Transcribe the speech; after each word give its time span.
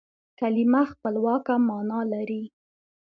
کلیمه 0.39 0.81
خپلواکه 0.91 1.55
مانا 1.67 1.99
لري. 2.11 2.43